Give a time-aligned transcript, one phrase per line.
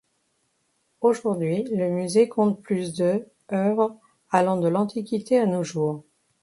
[1.01, 3.95] Aujourd'hui, le musée compte plus de œuvres
[4.31, 6.03] allant de l'Antiquité à nos jours.